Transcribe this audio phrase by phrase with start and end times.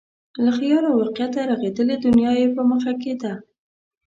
[0.43, 3.33] له خیال او واقعیته رغېدلې دنیا یې په مخ کې ده.